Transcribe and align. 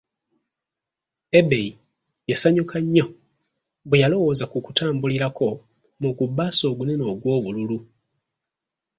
Ebei 1.39 1.69
yasanyuka 2.29 2.77
nnyo 2.83 3.05
bwe 3.87 4.01
yalowooza 4.03 4.45
ku 4.51 4.57
kutambulirako 4.65 5.47
mu 6.01 6.09
gu 6.17 6.25
baasi 6.37 6.63
ogunene 6.71 7.03
ogw'obululu. 7.13 7.77